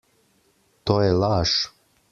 [0.83, 1.55] To je laž!